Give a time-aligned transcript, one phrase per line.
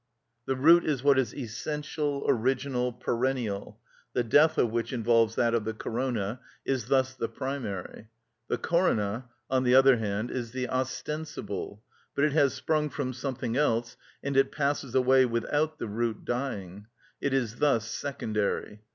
[0.47, 3.79] The root is what is essential, original, perennial,
[4.13, 8.07] the death of which involves that of the corona, is thus the primary;
[8.47, 11.83] the corona, on the other hand, is the ostensible,
[12.15, 16.87] but it has sprung from something else, and it passes away without the root dying;
[17.21, 18.81] it is thus secondary.